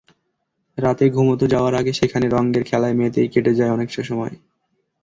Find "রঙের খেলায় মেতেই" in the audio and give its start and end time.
2.27-3.27